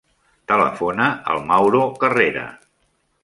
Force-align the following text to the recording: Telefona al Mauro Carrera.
Telefona 0.51 1.09
al 1.33 1.43
Mauro 1.51 1.83
Carrera. 2.05 2.47